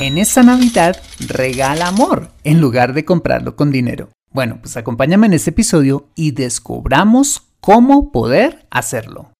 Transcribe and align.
En 0.00 0.18
esta 0.18 0.42
Navidad 0.42 1.00
regala 1.20 1.86
amor 1.86 2.28
en 2.42 2.60
lugar 2.60 2.94
de 2.94 3.04
comprarlo 3.04 3.54
con 3.54 3.70
dinero. 3.70 4.08
Bueno, 4.32 4.58
pues 4.60 4.76
acompáñame 4.76 5.28
en 5.28 5.34
este 5.34 5.50
episodio 5.50 6.08
y 6.16 6.32
descubramos 6.32 7.44
cómo 7.60 8.10
poder 8.10 8.66
hacerlo. 8.70 9.30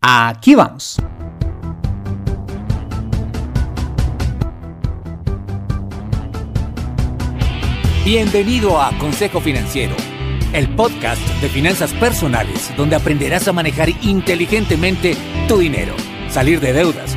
Aquí 0.00 0.54
vamos. 0.54 0.96
Bienvenido 8.04 8.80
a 8.80 8.96
Consejo 8.98 9.40
Financiero, 9.40 9.96
el 10.52 10.72
podcast 10.76 11.20
de 11.40 11.48
finanzas 11.48 11.92
personales 11.94 12.72
donde 12.76 12.94
aprenderás 12.94 13.48
a 13.48 13.52
manejar 13.52 13.88
inteligentemente 14.02 15.16
tu 15.48 15.58
dinero, 15.58 15.94
salir 16.28 16.60
de 16.60 16.72
deudas, 16.72 17.16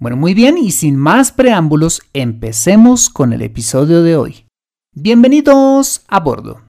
Bueno, 0.00 0.16
muy 0.16 0.32
bien, 0.32 0.56
y 0.56 0.70
sin 0.70 0.96
más 0.96 1.30
preámbulos, 1.30 2.00
empecemos 2.14 3.10
con 3.10 3.34
el 3.34 3.42
episodio 3.42 4.02
de 4.02 4.16
hoy. 4.16 4.46
Bienvenidos 4.94 6.06
a 6.08 6.20
bordo. 6.20 6.62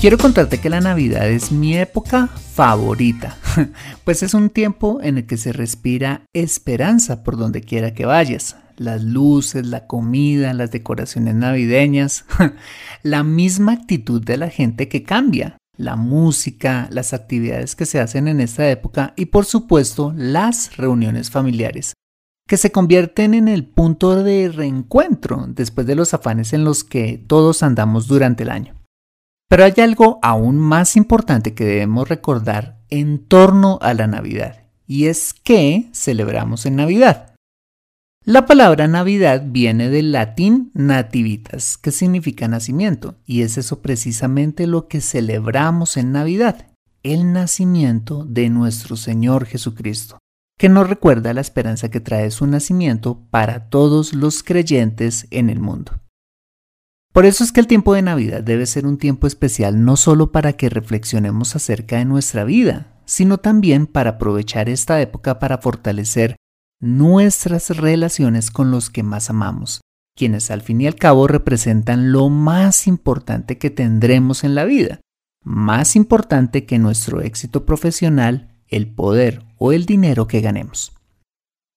Quiero 0.00 0.18
contarte 0.18 0.58
que 0.58 0.70
la 0.70 0.80
Navidad 0.80 1.28
es 1.28 1.50
mi 1.50 1.76
época 1.76 2.28
favorita, 2.28 3.38
pues 4.04 4.22
es 4.22 4.32
un 4.32 4.50
tiempo 4.50 5.00
en 5.02 5.18
el 5.18 5.26
que 5.26 5.36
se 5.36 5.52
respira 5.52 6.22
esperanza 6.32 7.24
por 7.24 7.36
donde 7.36 7.62
quiera 7.62 7.92
que 7.92 8.06
vayas 8.06 8.54
las 8.76 9.02
luces, 9.02 9.66
la 9.66 9.88
comida, 9.88 10.54
las 10.54 10.70
decoraciones 10.70 11.34
navideñas, 11.34 12.24
la 13.02 13.24
misma 13.24 13.72
actitud 13.72 14.24
de 14.24 14.36
la 14.36 14.48
gente 14.48 14.88
que 14.88 15.02
cambia, 15.02 15.58
la 15.80 15.96
música, 15.96 16.88
las 16.90 17.12
actividades 17.12 17.74
que 17.74 17.86
se 17.86 18.00
hacen 18.00 18.28
en 18.28 18.40
esta 18.40 18.70
época 18.70 19.14
y 19.16 19.26
por 19.26 19.46
supuesto 19.46 20.12
las 20.14 20.76
reuniones 20.76 21.30
familiares, 21.30 21.94
que 22.46 22.56
se 22.56 22.70
convierten 22.70 23.34
en 23.34 23.48
el 23.48 23.64
punto 23.64 24.22
de 24.22 24.50
reencuentro 24.50 25.46
después 25.48 25.86
de 25.86 25.94
los 25.94 26.12
afanes 26.14 26.52
en 26.52 26.64
los 26.64 26.84
que 26.84 27.24
todos 27.26 27.62
andamos 27.62 28.06
durante 28.06 28.42
el 28.42 28.50
año. 28.50 28.74
Pero 29.48 29.64
hay 29.64 29.74
algo 29.78 30.18
aún 30.22 30.58
más 30.58 30.96
importante 30.96 31.54
que 31.54 31.64
debemos 31.64 32.08
recordar 32.08 32.80
en 32.88 33.26
torno 33.26 33.78
a 33.82 33.94
la 33.94 34.06
Navidad, 34.06 34.64
y 34.86 35.06
es 35.06 35.32
que 35.32 35.90
celebramos 35.92 36.66
en 36.66 36.76
Navidad. 36.76 37.29
La 38.30 38.46
palabra 38.46 38.86
Navidad 38.86 39.42
viene 39.48 39.90
del 39.90 40.12
latín 40.12 40.70
nativitas, 40.72 41.76
que 41.76 41.90
significa 41.90 42.46
nacimiento, 42.46 43.16
y 43.26 43.42
es 43.42 43.58
eso 43.58 43.82
precisamente 43.82 44.68
lo 44.68 44.86
que 44.86 45.00
celebramos 45.00 45.96
en 45.96 46.12
Navidad, 46.12 46.68
el 47.02 47.32
nacimiento 47.32 48.24
de 48.24 48.48
nuestro 48.48 48.96
Señor 48.96 49.46
Jesucristo, 49.46 50.18
que 50.56 50.68
nos 50.68 50.88
recuerda 50.88 51.34
la 51.34 51.40
esperanza 51.40 51.90
que 51.90 51.98
trae 51.98 52.30
su 52.30 52.46
nacimiento 52.46 53.26
para 53.32 53.68
todos 53.68 54.14
los 54.14 54.44
creyentes 54.44 55.26
en 55.32 55.50
el 55.50 55.58
mundo. 55.58 56.00
Por 57.12 57.26
eso 57.26 57.42
es 57.42 57.50
que 57.50 57.58
el 57.58 57.66
tiempo 57.66 57.94
de 57.94 58.02
Navidad 58.02 58.44
debe 58.44 58.66
ser 58.66 58.86
un 58.86 58.96
tiempo 58.96 59.26
especial 59.26 59.84
no 59.84 59.96
solo 59.96 60.30
para 60.30 60.52
que 60.52 60.68
reflexionemos 60.68 61.56
acerca 61.56 61.96
de 61.96 62.04
nuestra 62.04 62.44
vida, 62.44 63.00
sino 63.06 63.38
también 63.38 63.88
para 63.88 64.10
aprovechar 64.10 64.68
esta 64.68 65.00
época 65.00 65.40
para 65.40 65.58
fortalecer 65.58 66.36
nuestras 66.80 67.76
relaciones 67.76 68.50
con 68.50 68.70
los 68.70 68.90
que 68.90 69.02
más 69.02 69.30
amamos, 69.30 69.82
quienes 70.16 70.50
al 70.50 70.62
fin 70.62 70.80
y 70.80 70.86
al 70.86 70.96
cabo 70.96 71.26
representan 71.26 72.12
lo 72.12 72.28
más 72.30 72.86
importante 72.86 73.58
que 73.58 73.70
tendremos 73.70 74.44
en 74.44 74.54
la 74.54 74.64
vida, 74.64 75.00
más 75.44 75.94
importante 75.94 76.64
que 76.64 76.78
nuestro 76.78 77.20
éxito 77.20 77.66
profesional, 77.66 78.48
el 78.68 78.86
poder 78.86 79.44
o 79.58 79.72
el 79.72 79.84
dinero 79.84 80.26
que 80.26 80.40
ganemos. 80.40 80.92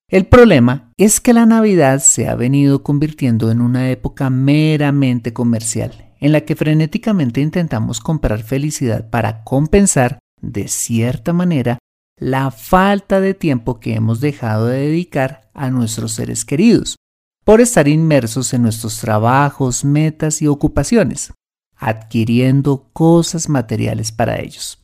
El 0.09 0.25
problema 0.25 0.91
es 0.97 1.19
que 1.19 1.33
la 1.33 1.45
Navidad 1.45 1.99
se 1.99 2.27
ha 2.27 2.35
venido 2.35 2.83
convirtiendo 2.83 3.51
en 3.51 3.61
una 3.61 3.89
época 3.89 4.29
meramente 4.29 5.33
comercial, 5.33 6.11
en 6.19 6.31
la 6.31 6.41
que 6.41 6.55
frenéticamente 6.55 7.41
intentamos 7.41 7.99
comprar 7.99 8.43
felicidad 8.43 9.09
para 9.09 9.43
compensar, 9.43 10.19
de 10.39 10.67
cierta 10.67 11.33
manera, 11.33 11.79
la 12.17 12.51
falta 12.51 13.19
de 13.19 13.33
tiempo 13.33 13.79
que 13.79 13.95
hemos 13.95 14.19
dejado 14.19 14.67
de 14.67 14.79
dedicar 14.79 15.49
a 15.53 15.69
nuestros 15.69 16.13
seres 16.13 16.45
queridos, 16.45 16.97
por 17.43 17.59
estar 17.59 17.87
inmersos 17.87 18.53
en 18.53 18.61
nuestros 18.61 18.99
trabajos, 18.99 19.83
metas 19.83 20.41
y 20.41 20.47
ocupaciones, 20.47 21.33
adquiriendo 21.75 22.89
cosas 22.93 23.49
materiales 23.49 24.11
para 24.11 24.39
ellos. 24.39 24.79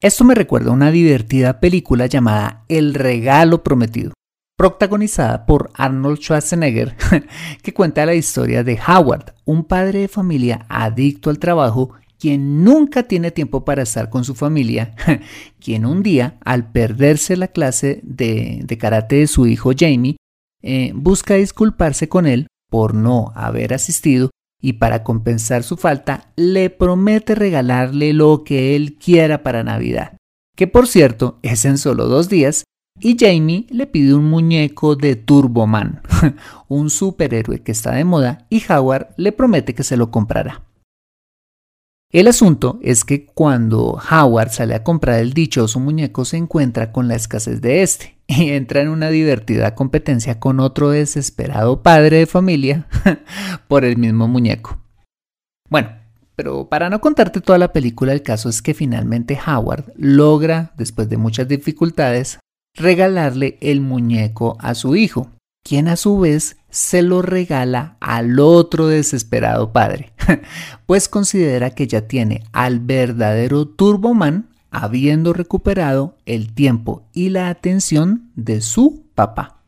Esto 0.00 0.24
me 0.24 0.34
recuerda 0.34 0.70
a 0.70 0.74
una 0.74 0.90
divertida 0.90 1.60
película 1.60 2.06
llamada 2.06 2.64
El 2.68 2.94
regalo 2.94 3.64
prometido, 3.64 4.12
protagonizada 4.56 5.46
por 5.46 5.70
Arnold 5.74 6.18
Schwarzenegger, 6.18 6.96
que 7.62 7.74
cuenta 7.74 8.06
la 8.06 8.14
historia 8.14 8.62
de 8.62 8.78
Howard, 8.86 9.34
un 9.44 9.64
padre 9.64 10.00
de 10.00 10.08
familia 10.08 10.66
adicto 10.68 11.30
al 11.30 11.38
trabajo 11.38 11.94
quien 12.24 12.64
nunca 12.64 13.02
tiene 13.02 13.32
tiempo 13.32 13.66
para 13.66 13.82
estar 13.82 14.08
con 14.08 14.24
su 14.24 14.34
familia, 14.34 14.94
quien 15.60 15.84
un 15.84 16.02
día, 16.02 16.38
al 16.42 16.72
perderse 16.72 17.36
la 17.36 17.48
clase 17.48 18.00
de, 18.02 18.64
karate 18.80 19.16
de 19.16 19.26
su 19.26 19.46
hijo 19.46 19.72
Jamie, 19.78 20.16
eh, 20.62 20.92
busca 20.94 21.34
disculparse 21.34 22.08
con 22.08 22.26
él 22.26 22.46
por 22.70 22.94
no 22.94 23.30
haber 23.34 23.74
asistido 23.74 24.30
y 24.58 24.72
para 24.72 25.04
compensar 25.04 25.64
su 25.64 25.76
falta 25.76 26.32
le 26.34 26.70
promete 26.70 27.34
regalarle 27.34 28.14
lo 28.14 28.42
que 28.42 28.74
él 28.74 28.96
quiera 28.96 29.42
para 29.42 29.62
Navidad, 29.62 30.16
que 30.56 30.66
por 30.66 30.86
cierto 30.86 31.38
es 31.42 31.66
en 31.66 31.76
solo 31.76 32.06
dos 32.06 32.30
días, 32.30 32.64
y 32.98 33.18
Jamie 33.20 33.66
le 33.68 33.86
pide 33.86 34.14
un 34.14 34.30
muñeco 34.30 34.96
de 34.96 35.16
Turboman, 35.16 36.00
un 36.68 36.88
superhéroe 36.88 37.62
que 37.62 37.72
está 37.72 37.92
de 37.92 38.04
moda, 38.04 38.46
y 38.48 38.62
Howard 38.66 39.08
le 39.18 39.32
promete 39.32 39.74
que 39.74 39.82
se 39.82 39.98
lo 39.98 40.10
comprará. 40.10 40.63
El 42.14 42.28
asunto 42.28 42.78
es 42.80 43.04
que 43.04 43.26
cuando 43.26 43.98
Howard 44.08 44.50
sale 44.50 44.76
a 44.76 44.84
comprar 44.84 45.18
el 45.18 45.32
dichoso 45.32 45.80
muñeco 45.80 46.24
se 46.24 46.36
encuentra 46.36 46.92
con 46.92 47.08
la 47.08 47.16
escasez 47.16 47.60
de 47.60 47.82
este 47.82 48.16
y 48.28 48.50
entra 48.50 48.82
en 48.82 48.88
una 48.88 49.10
divertida 49.10 49.74
competencia 49.74 50.38
con 50.38 50.60
otro 50.60 50.90
desesperado 50.90 51.82
padre 51.82 52.18
de 52.18 52.26
familia 52.26 52.86
por 53.66 53.84
el 53.84 53.96
mismo 53.96 54.28
muñeco. 54.28 54.78
Bueno, 55.68 55.88
pero 56.36 56.68
para 56.68 56.88
no 56.88 57.00
contarte 57.00 57.40
toda 57.40 57.58
la 57.58 57.72
película, 57.72 58.12
el 58.12 58.22
caso 58.22 58.48
es 58.48 58.62
que 58.62 58.74
finalmente 58.74 59.36
Howard 59.44 59.92
logra, 59.96 60.72
después 60.76 61.08
de 61.08 61.16
muchas 61.16 61.48
dificultades, 61.48 62.38
regalarle 62.76 63.58
el 63.60 63.80
muñeco 63.80 64.56
a 64.60 64.76
su 64.76 64.94
hijo, 64.94 65.32
quien 65.64 65.88
a 65.88 65.96
su 65.96 66.20
vez 66.20 66.58
se 66.70 67.02
lo 67.02 67.22
regala 67.22 67.96
al 68.00 68.38
otro 68.38 68.86
desesperado 68.86 69.72
padre, 69.72 70.12
pues 70.86 71.08
considera 71.08 71.70
que 71.70 71.88
ya 71.88 72.06
tiene 72.06 72.44
al 72.52 72.80
verdadero 72.80 73.66
Turboman 73.66 74.50
habiendo 74.70 75.32
recuperado 75.32 76.16
el 76.26 76.52
tiempo 76.52 77.08
y 77.12 77.30
la 77.30 77.48
atención 77.48 78.30
de 78.34 78.60
su 78.60 79.04
papá. 79.14 79.62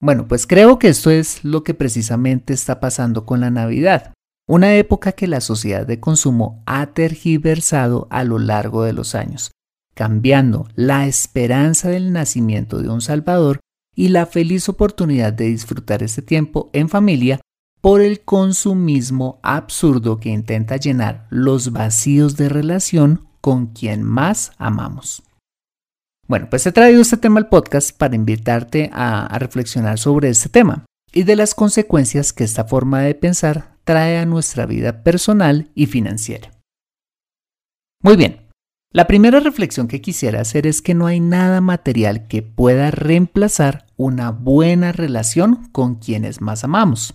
Bueno, 0.00 0.26
pues 0.26 0.46
creo 0.46 0.78
que 0.78 0.88
esto 0.88 1.10
es 1.10 1.44
lo 1.44 1.62
que 1.62 1.74
precisamente 1.74 2.54
está 2.54 2.80
pasando 2.80 3.26
con 3.26 3.40
la 3.40 3.50
Navidad, 3.50 4.12
una 4.48 4.74
época 4.74 5.12
que 5.12 5.26
la 5.26 5.40
sociedad 5.40 5.86
de 5.86 6.00
consumo 6.00 6.62
ha 6.66 6.86
tergiversado 6.86 8.08
a 8.10 8.24
lo 8.24 8.38
largo 8.38 8.82
de 8.84 8.92
los 8.92 9.14
años, 9.14 9.52
cambiando 9.94 10.68
la 10.74 11.06
esperanza 11.06 11.88
del 11.88 12.12
nacimiento 12.12 12.78
de 12.78 12.88
un 12.88 13.00
Salvador 13.00 13.60
y 13.94 14.08
la 14.08 14.26
feliz 14.26 14.68
oportunidad 14.68 15.32
de 15.32 15.46
disfrutar 15.46 16.02
este 16.02 16.22
tiempo 16.22 16.70
en 16.72 16.88
familia 16.88 17.40
por 17.80 18.00
el 18.00 18.20
consumismo 18.20 19.40
absurdo 19.42 20.20
que 20.20 20.30
intenta 20.30 20.76
llenar 20.76 21.26
los 21.30 21.72
vacíos 21.72 22.36
de 22.36 22.48
relación 22.48 23.26
con 23.40 23.66
quien 23.66 24.04
más 24.04 24.52
amamos. 24.56 25.22
Bueno, 26.28 26.48
pues 26.48 26.66
he 26.66 26.72
traído 26.72 27.02
este 27.02 27.16
tema 27.16 27.40
al 27.40 27.48
podcast 27.48 27.94
para 27.96 28.14
invitarte 28.14 28.88
a, 28.92 29.36
reflexionar 29.38 29.98
sobre 29.98 30.30
este 30.30 30.48
tema 30.48 30.84
y 31.12 31.24
de 31.24 31.36
las 31.36 31.54
consecuencias 31.54 32.32
que 32.32 32.44
esta 32.44 32.64
forma 32.64 33.00
de 33.02 33.14
pensar 33.14 33.76
trae 33.84 34.18
a 34.18 34.26
nuestra 34.26 34.64
vida 34.64 35.02
personal 35.02 35.70
y 35.74 35.86
financiera. 35.86 36.52
Muy 38.00 38.16
bien, 38.16 38.41
la 38.92 39.06
primera 39.06 39.40
reflexión 39.40 39.88
que 39.88 40.02
quisiera 40.02 40.42
hacer 40.42 40.66
es 40.66 40.82
que 40.82 40.94
no 40.94 41.06
hay 41.06 41.18
nada 41.18 41.60
material 41.62 42.26
que 42.28 42.42
pueda 42.42 42.90
reemplazar 42.90 43.86
una 43.96 44.30
buena 44.30 44.92
relación 44.92 45.68
con 45.72 45.94
quienes 45.94 46.42
más 46.42 46.62
amamos. 46.64 47.14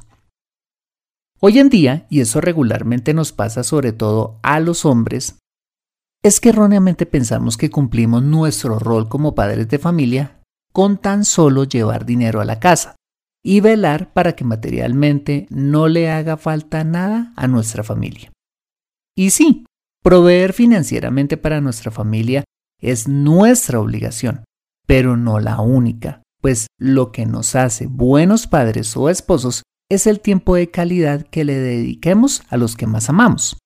Hoy 1.40 1.60
en 1.60 1.70
día, 1.70 2.08
y 2.10 2.22
eso 2.22 2.42
regularmente 2.42 3.14
nos 3.14 3.32
pasa 3.32 3.64
sobre 3.64 3.94
todo 3.94 4.40
a 4.42 4.60
los 4.60 4.86
hombres, 4.86 5.38
es 6.24 6.40
que 6.40 6.50
erróneamente 6.50 7.06
pensamos 7.06 7.58
que 7.58 7.70
cumplimos 7.70 8.24
nuestro 8.24 8.80
rol 8.80 9.08
como 9.08 9.36
padres 9.36 9.70
de 9.70 9.78
familia 9.78 10.42
con 10.74 10.98
tan 10.98 11.26
solo 11.26 11.64
llevar 11.64 12.06
dinero 12.06 12.42
a 12.42 12.46
la 12.46 12.60
casa 12.60 12.96
y 13.44 13.60
velar 13.60 14.14
para 14.14 14.36
que 14.36 14.44
materialmente 14.44 15.46
no 15.52 15.88
le 15.88 16.10
haga 16.10 16.38
falta 16.38 16.84
nada 16.84 17.34
a 17.36 17.48
nuestra 17.48 17.84
familia. 17.84 18.32
Y 19.16 19.30
sí, 19.30 19.66
proveer 20.08 20.54
financieramente 20.54 21.36
para 21.36 21.60
nuestra 21.60 21.92
familia 21.92 22.46
es 22.82 23.10
nuestra 23.10 23.82
obligación, 23.82 24.46
pero 24.86 25.18
no 25.18 25.42
la 25.42 25.60
única, 25.60 26.24
pues 26.42 26.68
lo 26.80 27.12
que 27.12 27.26
nos 27.26 27.56
hace 27.56 27.88
buenos 27.88 28.48
padres 28.48 28.96
o 28.96 29.10
esposos 29.10 29.64
es 29.90 30.08
el 30.08 30.22
tiempo 30.22 30.56
de 30.56 30.72
calidad 30.72 31.24
que 31.24 31.44
le 31.44 31.56
dediquemos 31.60 32.44
a 32.48 32.56
los 32.56 32.78
que 32.78 32.88
más 32.88 33.10
amamos. 33.10 33.58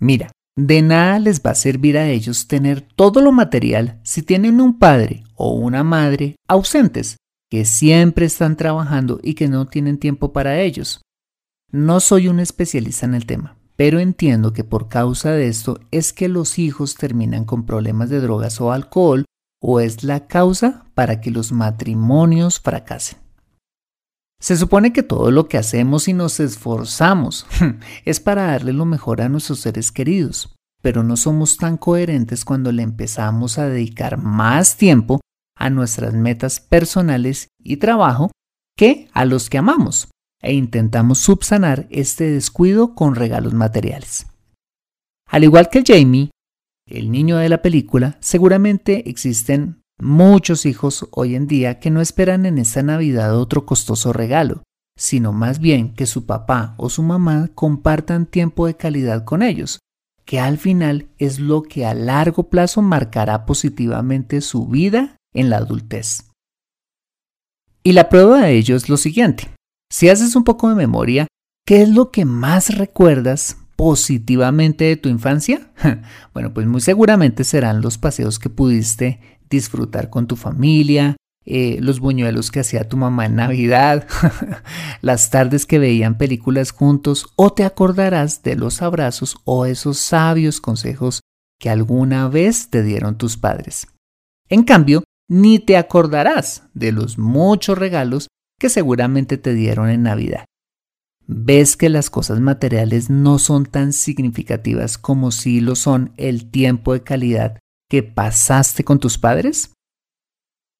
Mira, 0.00 0.32
de 0.56 0.82
nada 0.82 1.20
les 1.20 1.40
va 1.40 1.52
a 1.52 1.54
servir 1.54 1.98
a 1.98 2.08
ellos 2.08 2.48
tener 2.48 2.80
todo 2.80 3.20
lo 3.20 3.30
material 3.30 4.00
si 4.02 4.22
tienen 4.22 4.60
un 4.60 4.80
padre 4.80 5.22
o 5.36 5.54
una 5.54 5.84
madre 5.84 6.34
ausentes, 6.48 7.16
que 7.48 7.64
siempre 7.64 8.26
están 8.26 8.56
trabajando 8.56 9.20
y 9.22 9.34
que 9.34 9.46
no 9.46 9.66
tienen 9.66 9.98
tiempo 9.98 10.32
para 10.32 10.58
ellos. 10.58 11.00
No 11.70 12.00
soy 12.00 12.26
un 12.26 12.40
especialista 12.40 13.06
en 13.06 13.14
el 13.14 13.24
tema, 13.24 13.56
pero 13.76 14.00
entiendo 14.00 14.52
que 14.52 14.64
por 14.64 14.88
causa 14.88 15.32
de 15.32 15.48
esto 15.48 15.78
es 15.90 16.12
que 16.12 16.28
los 16.28 16.58
hijos 16.58 16.94
terminan 16.94 17.44
con 17.44 17.66
problemas 17.66 18.08
de 18.10 18.20
drogas 18.20 18.60
o 18.60 18.72
alcohol 18.72 19.24
o 19.62 19.80
es 19.80 20.02
la 20.02 20.26
causa 20.26 20.86
para 20.94 21.20
que 21.20 21.30
los 21.30 21.52
matrimonios 21.52 22.60
fracasen. 22.60 23.18
Se 24.40 24.56
supone 24.56 24.92
que 24.92 25.02
todo 25.02 25.30
lo 25.30 25.48
que 25.48 25.58
hacemos 25.58 26.08
y 26.08 26.12
nos 26.12 26.40
esforzamos 26.40 27.46
es 28.04 28.20
para 28.20 28.46
darle 28.46 28.72
lo 28.72 28.84
mejor 28.84 29.20
a 29.20 29.28
nuestros 29.28 29.60
seres 29.60 29.92
queridos, 29.92 30.54
pero 30.82 31.02
no 31.02 31.16
somos 31.16 31.56
tan 31.56 31.76
coherentes 31.76 32.44
cuando 32.44 32.70
le 32.72 32.82
empezamos 32.82 33.58
a 33.58 33.68
dedicar 33.68 34.18
más 34.18 34.76
tiempo 34.76 35.20
a 35.58 35.70
nuestras 35.70 36.12
metas 36.12 36.60
personales 36.60 37.48
y 37.58 37.78
trabajo 37.78 38.30
que 38.76 39.08
a 39.12 39.24
los 39.24 39.48
que 39.48 39.58
amamos, 39.58 40.08
e 40.42 40.54
intentamos 40.54 41.18
subsanar 41.18 41.86
este 41.90 42.30
descuido 42.30 42.94
con 42.94 43.14
regalos 43.14 43.54
materiales. 43.54 44.26
Al 45.28 45.44
igual 45.44 45.70
que 45.70 45.82
Jamie, 45.84 46.30
el 46.86 47.10
niño 47.10 47.38
de 47.38 47.48
la 47.48 47.62
película, 47.62 48.16
seguramente 48.20 49.08
existen 49.08 49.82
Muchos 49.98 50.66
hijos 50.66 51.08
hoy 51.10 51.36
en 51.36 51.46
día 51.46 51.80
que 51.80 51.90
no 51.90 52.02
esperan 52.02 52.44
en 52.44 52.58
esta 52.58 52.82
Navidad 52.82 53.38
otro 53.38 53.64
costoso 53.64 54.12
regalo, 54.12 54.62
sino 54.94 55.32
más 55.32 55.58
bien 55.58 55.94
que 55.94 56.04
su 56.04 56.26
papá 56.26 56.74
o 56.76 56.90
su 56.90 57.02
mamá 57.02 57.48
compartan 57.54 58.26
tiempo 58.26 58.66
de 58.66 58.76
calidad 58.76 59.24
con 59.24 59.42
ellos, 59.42 59.78
que 60.26 60.38
al 60.38 60.58
final 60.58 61.08
es 61.16 61.40
lo 61.40 61.62
que 61.62 61.86
a 61.86 61.94
largo 61.94 62.50
plazo 62.50 62.82
marcará 62.82 63.46
positivamente 63.46 64.42
su 64.42 64.66
vida 64.66 65.16
en 65.32 65.48
la 65.48 65.56
adultez. 65.58 66.30
Y 67.82 67.92
la 67.92 68.10
prueba 68.10 68.42
de 68.42 68.52
ello 68.52 68.76
es 68.76 68.90
lo 68.90 68.98
siguiente. 68.98 69.48
Si 69.90 70.08
haces 70.08 70.34
un 70.36 70.44
poco 70.44 70.68
de 70.68 70.74
memoria, 70.74 71.26
¿qué 71.66 71.82
es 71.82 71.88
lo 71.88 72.10
que 72.10 72.24
más 72.24 72.76
recuerdas 72.76 73.56
positivamente 73.76 74.84
de 74.84 74.96
tu 74.96 75.08
infancia? 75.08 75.70
Bueno, 76.34 76.52
pues 76.52 76.66
muy 76.66 76.82
seguramente 76.82 77.44
serán 77.44 77.80
los 77.80 77.96
paseos 77.96 78.38
que 78.38 78.50
pudiste 78.50 79.20
disfrutar 79.48 80.10
con 80.10 80.26
tu 80.26 80.36
familia, 80.36 81.16
eh, 81.46 81.78
los 81.80 82.00
buñuelos 82.00 82.50
que 82.50 82.60
hacía 82.60 82.88
tu 82.88 82.96
mamá 82.96 83.24
en 83.24 83.36
Navidad, 83.36 84.06
las 85.00 85.30
tardes 85.30 85.64
que 85.64 85.78
veían 85.78 86.18
películas 86.18 86.72
juntos, 86.72 87.26
o 87.36 87.52
te 87.52 87.64
acordarás 87.64 88.42
de 88.42 88.56
los 88.56 88.82
abrazos 88.82 89.36
o 89.44 89.64
esos 89.64 89.98
sabios 89.98 90.60
consejos 90.60 91.20
que 91.58 91.70
alguna 91.70 92.28
vez 92.28 92.68
te 92.68 92.82
dieron 92.82 93.16
tus 93.16 93.36
padres. 93.36 93.86
En 94.48 94.64
cambio, 94.64 95.04
ni 95.28 95.58
te 95.58 95.76
acordarás 95.76 96.64
de 96.74 96.92
los 96.92 97.16
muchos 97.16 97.78
regalos 97.78 98.28
que 98.58 98.68
seguramente 98.68 99.38
te 99.38 99.54
dieron 99.54 99.88
en 99.90 100.02
Navidad. 100.02 100.44
¿Ves 101.26 101.76
que 101.76 101.88
las 101.88 102.08
cosas 102.08 102.40
materiales 102.40 103.10
no 103.10 103.38
son 103.38 103.66
tan 103.66 103.92
significativas 103.92 104.96
como 104.96 105.32
si 105.32 105.60
lo 105.60 105.74
son 105.74 106.12
el 106.16 106.50
tiempo 106.50 106.92
de 106.92 107.02
calidad 107.02 107.58
que 107.90 108.02
pasaste 108.02 108.84
con 108.84 109.00
tus 109.00 109.18
padres? 109.18 109.72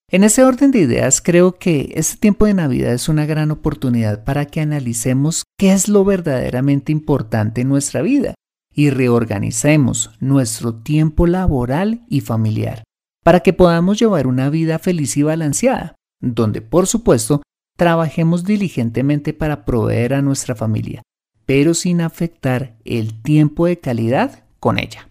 En 0.08 0.22
ese 0.22 0.44
orden 0.44 0.70
de 0.70 0.78
ideas, 0.78 1.20
creo 1.20 1.58
que 1.58 1.92
este 1.96 2.16
tiempo 2.16 2.46
de 2.46 2.54
Navidad 2.54 2.92
es 2.92 3.08
una 3.08 3.26
gran 3.26 3.50
oportunidad 3.50 4.22
para 4.22 4.46
que 4.46 4.60
analicemos 4.60 5.42
qué 5.58 5.72
es 5.72 5.88
lo 5.88 6.04
verdaderamente 6.04 6.92
importante 6.92 7.62
en 7.62 7.68
nuestra 7.68 8.02
vida 8.02 8.34
y 8.72 8.90
reorganicemos 8.90 10.12
nuestro 10.20 10.76
tiempo 10.76 11.26
laboral 11.26 12.04
y 12.08 12.20
familiar 12.20 12.84
para 13.24 13.40
que 13.40 13.52
podamos 13.52 13.98
llevar 13.98 14.28
una 14.28 14.48
vida 14.48 14.78
feliz 14.78 15.16
y 15.16 15.24
balanceada, 15.24 15.96
donde 16.20 16.60
por 16.60 16.86
supuesto 16.86 17.42
trabajemos 17.76 18.44
diligentemente 18.44 19.32
para 19.32 19.64
proveer 19.64 20.14
a 20.14 20.22
nuestra 20.22 20.54
familia, 20.54 21.02
pero 21.44 21.74
sin 21.74 22.00
afectar 22.00 22.76
el 22.84 23.22
tiempo 23.22 23.66
de 23.66 23.78
calidad 23.78 24.44
con 24.58 24.78
ella. 24.78 25.08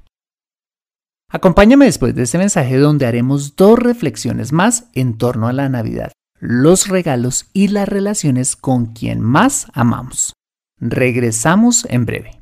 Acompáñame 1.29 1.85
después 1.85 2.15
de 2.15 2.23
este 2.23 2.37
mensaje 2.37 2.77
donde 2.77 3.05
haremos 3.05 3.55
dos 3.55 3.79
reflexiones 3.79 4.51
más 4.51 4.85
en 4.93 5.17
torno 5.17 5.47
a 5.47 5.53
la 5.53 5.69
Navidad, 5.69 6.11
los 6.39 6.87
regalos 6.87 7.47
y 7.53 7.69
las 7.69 7.89
relaciones 7.89 8.55
con 8.55 8.87
quien 8.87 9.21
más 9.21 9.67
amamos. 9.73 10.33
Regresamos 10.79 11.85
en 11.89 12.05
breve. 12.05 12.41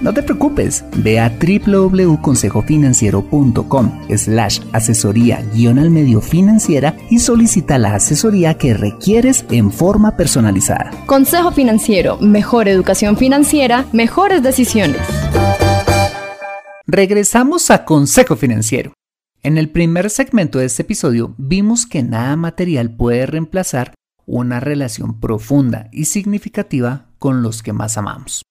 No 0.00 0.12
te 0.14 0.22
preocupes, 0.22 0.86
ve 0.96 1.20
a 1.20 1.28
www.consejofinanciero.com 1.28 4.00
slash 4.16 4.60
asesoría 4.72 5.44
guion 5.52 5.78
al 5.78 5.90
medio 5.90 6.22
financiera 6.22 6.96
y 7.10 7.18
solicita 7.18 7.76
la 7.76 7.96
asesoría 7.96 8.56
que 8.56 8.72
requieres 8.72 9.44
en 9.50 9.70
forma 9.70 10.16
personalizada. 10.16 10.90
Consejo 11.04 11.52
Financiero, 11.52 12.16
mejor 12.18 12.66
educación 12.68 13.18
financiera, 13.18 13.84
mejores 13.92 14.42
decisiones. 14.42 15.02
Regresamos 16.86 17.70
a 17.70 17.84
Consejo 17.84 18.36
Financiero. 18.36 18.94
En 19.42 19.58
el 19.58 19.68
primer 19.68 20.08
segmento 20.08 20.58
de 20.58 20.64
este 20.64 20.80
episodio 20.82 21.34
vimos 21.36 21.84
que 21.86 22.02
nada 22.02 22.36
material 22.36 22.90
puede 22.90 23.26
reemplazar 23.26 23.92
una 24.24 24.60
relación 24.60 25.20
profunda 25.20 25.90
y 25.92 26.06
significativa 26.06 27.10
con 27.18 27.42
los 27.42 27.62
que 27.62 27.74
más 27.74 27.98
amamos. 27.98 28.44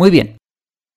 Muy 0.00 0.10
bien. 0.10 0.38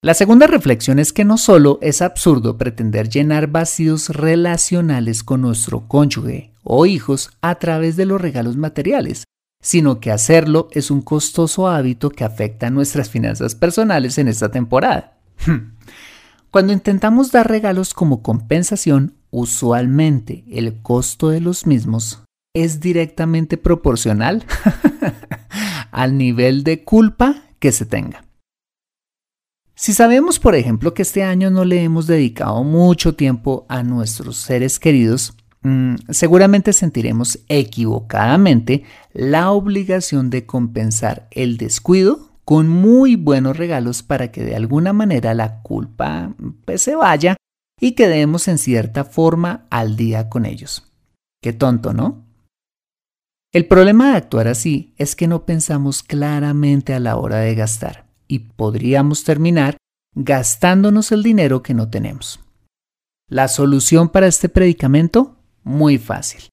La 0.01 0.13
segunda 0.13 0.47
reflexión 0.47 0.97
es 0.97 1.11
que 1.11 1.25
no 1.25 1.37
solo 1.37 1.77
es 1.81 2.01
absurdo 2.01 2.57
pretender 2.57 3.09
llenar 3.09 3.47
vacíos 3.47 4.07
relacionales 4.07 5.25
con 5.25 5.41
nuestro 5.41 5.89
cónyuge 5.89 6.53
o 6.63 6.85
hijos 6.85 7.31
a 7.41 7.55
través 7.55 7.97
de 7.97 8.05
los 8.05 8.21
regalos 8.21 8.55
materiales, 8.55 9.25
sino 9.61 9.99
que 9.99 10.09
hacerlo 10.09 10.69
es 10.71 10.89
un 10.89 11.01
costoso 11.01 11.67
hábito 11.67 12.11
que 12.11 12.23
afecta 12.23 12.67
a 12.67 12.69
nuestras 12.69 13.09
finanzas 13.09 13.55
personales 13.55 14.17
en 14.19 14.29
esta 14.29 14.51
temporada. 14.51 15.17
Cuando 16.49 16.71
intentamos 16.71 17.33
dar 17.33 17.49
regalos 17.49 17.93
como 17.93 18.23
compensación, 18.23 19.15
usualmente 19.31 20.45
el 20.49 20.81
costo 20.81 21.27
de 21.27 21.41
los 21.41 21.67
mismos 21.67 22.23
es 22.55 22.79
directamente 22.79 23.57
proporcional 23.57 24.45
al 25.91 26.17
nivel 26.17 26.63
de 26.63 26.85
culpa 26.85 27.43
que 27.59 27.73
se 27.73 27.85
tenga. 27.85 28.23
Si 29.75 29.93
sabemos, 29.93 30.39
por 30.39 30.55
ejemplo, 30.55 30.93
que 30.93 31.01
este 31.01 31.23
año 31.23 31.49
no 31.49 31.65
le 31.65 31.83
hemos 31.83 32.05
dedicado 32.05 32.63
mucho 32.63 33.15
tiempo 33.15 33.65
a 33.69 33.81
nuestros 33.81 34.37
seres 34.37 34.79
queridos, 34.79 35.35
mm, 35.63 35.95
seguramente 36.09 36.73
sentiremos 36.73 37.39
equivocadamente 37.49 38.83
la 39.13 39.51
obligación 39.51 40.29
de 40.29 40.45
compensar 40.45 41.27
el 41.31 41.57
descuido 41.57 42.29
con 42.45 42.67
muy 42.67 43.15
buenos 43.15 43.57
regalos 43.57 44.03
para 44.03 44.31
que 44.31 44.43
de 44.43 44.55
alguna 44.55 44.93
manera 44.93 45.33
la 45.33 45.61
culpa 45.61 46.35
pues, 46.65 46.81
se 46.81 46.95
vaya 46.95 47.35
y 47.79 47.93
quedemos 47.93 48.47
en 48.47 48.59
cierta 48.59 49.05
forma 49.05 49.65
al 49.71 49.95
día 49.95 50.29
con 50.29 50.45
ellos. 50.45 50.91
Qué 51.41 51.51
tonto, 51.51 51.93
¿no? 51.93 52.27
El 53.51 53.67
problema 53.67 54.11
de 54.11 54.17
actuar 54.17 54.47
así 54.47 54.93
es 54.97 55.15
que 55.15 55.27
no 55.27 55.45
pensamos 55.45 56.03
claramente 56.03 56.93
a 56.93 56.99
la 56.99 57.17
hora 57.17 57.37
de 57.37 57.55
gastar 57.55 58.12
y 58.33 58.39
podríamos 58.39 59.23
terminar 59.23 59.77
gastándonos 60.15 61.11
el 61.11 61.21
dinero 61.21 61.61
que 61.61 61.75
no 61.75 61.91
tenemos. 61.91 62.39
La 63.29 63.47
solución 63.47 64.09
para 64.09 64.25
este 64.25 64.49
predicamento, 64.49 65.35
muy 65.63 65.99
fácil. 65.99 66.49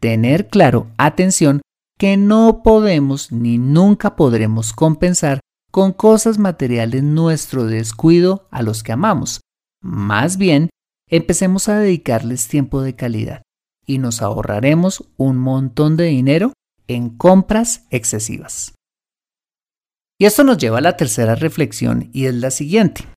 Tener 0.00 0.48
claro, 0.48 0.88
atención, 0.98 1.60
que 1.96 2.16
no 2.16 2.62
podemos 2.64 3.30
ni 3.30 3.58
nunca 3.58 4.16
podremos 4.16 4.72
compensar 4.72 5.38
con 5.70 5.92
cosas 5.92 6.38
materiales 6.38 7.04
nuestro 7.04 7.64
descuido 7.64 8.48
a 8.50 8.62
los 8.62 8.82
que 8.82 8.90
amamos. 8.90 9.40
Más 9.80 10.36
bien, 10.36 10.68
empecemos 11.08 11.68
a 11.68 11.78
dedicarles 11.78 12.48
tiempo 12.48 12.82
de 12.82 12.96
calidad 12.96 13.42
y 13.86 13.98
nos 13.98 14.20
ahorraremos 14.20 15.04
un 15.16 15.38
montón 15.38 15.96
de 15.96 16.06
dinero 16.06 16.52
en 16.88 17.08
compras 17.08 17.86
excesivas. 17.90 18.74
Y 20.20 20.26
esto 20.26 20.44
nos 20.44 20.58
lleva 20.58 20.78
a 20.78 20.82
la 20.82 20.98
tercera 20.98 21.34
reflexión 21.34 22.10
y 22.12 22.26
es 22.26 22.34
la 22.34 22.50
siguiente. 22.50 23.08